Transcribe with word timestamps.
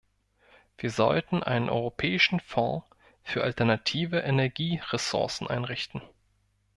Wir 0.79 0.89
sollten 0.89 1.43
einen 1.43 1.69
europäischen 1.69 2.39
Fonds 2.39 2.87
für 3.21 3.43
alternative 3.43 4.17
Energieressourcen 4.21 5.45
einrichten. 5.45 6.01